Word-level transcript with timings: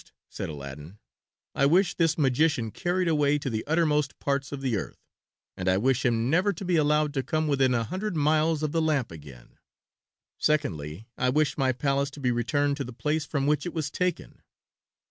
"First," 0.01 0.13
said 0.29 0.49
Aladdin, 0.49 0.97
"I 1.53 1.67
wish 1.67 1.93
this 1.93 2.17
magician 2.17 2.71
carried 2.71 3.07
away 3.07 3.37
to 3.37 3.51
the 3.51 3.63
uttermost 3.67 4.17
parts 4.17 4.51
of 4.51 4.61
the 4.61 4.75
earth, 4.75 4.97
and 5.55 5.69
I 5.69 5.77
wish 5.77 6.03
him 6.03 6.27
never 6.27 6.51
to 6.53 6.65
be 6.65 6.75
allowed 6.75 7.13
to 7.13 7.21
come 7.21 7.47
within 7.47 7.75
a 7.75 7.83
hundred 7.83 8.15
miles 8.15 8.63
of 8.63 8.71
the 8.71 8.81
lamp 8.81 9.11
again. 9.11 9.59
Secondly, 10.39 11.05
I 11.19 11.29
wish 11.29 11.55
my 11.55 11.71
palace 11.71 12.09
to 12.17 12.19
be 12.19 12.31
returned 12.31 12.77
to 12.77 12.83
the 12.83 12.91
place 12.93 13.25
from 13.27 13.45
which 13.45 13.67
it 13.67 13.75
was 13.75 13.91
taken." 13.91 14.41